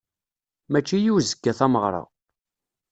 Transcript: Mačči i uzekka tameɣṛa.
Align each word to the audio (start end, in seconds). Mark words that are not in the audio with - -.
Mačči 0.71 0.97
i 1.01 1.11
uzekka 1.15 1.51
tameɣṛa. 1.57 2.03